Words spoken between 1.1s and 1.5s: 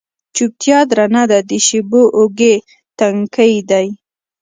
ده